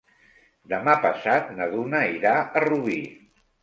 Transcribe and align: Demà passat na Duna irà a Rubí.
Demà 0.71 0.95
passat 1.05 1.53
na 1.61 1.71
Duna 1.77 2.03
irà 2.19 2.35
a 2.43 2.69
Rubí. 2.69 3.03